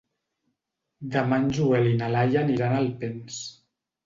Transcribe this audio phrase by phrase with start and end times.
[1.15, 3.39] Demà en Joel i na Laia aniran a Alpens.